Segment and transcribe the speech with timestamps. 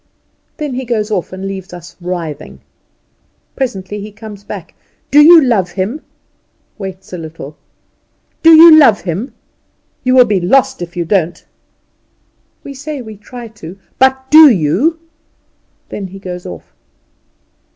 [0.57, 2.61] Then he goes off, and leaves us writhing.
[3.55, 4.73] Presently he comes back.
[5.11, 6.01] "Do you love Him?"
[6.79, 7.55] waits a little.
[8.41, 9.35] "Do you love Him?
[10.03, 11.45] You will be lost if you don't."
[12.63, 13.77] We say we try to.
[13.99, 14.97] "But do you?"
[15.89, 16.73] Then he goes off.